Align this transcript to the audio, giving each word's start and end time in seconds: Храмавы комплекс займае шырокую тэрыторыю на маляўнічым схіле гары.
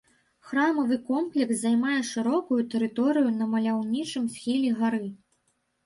Храмавы 0.51 0.97
комплекс 1.09 1.55
займае 1.67 1.99
шырокую 2.13 2.59
тэрыторыю 2.73 3.29
на 3.39 3.53
маляўнічым 3.55 4.25
схіле 4.37 4.69
гары. 4.85 5.07